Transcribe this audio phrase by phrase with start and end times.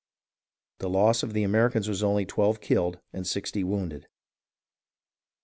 [0.79, 4.07] The loss of the Americans was only 12 killed and 60 wounded.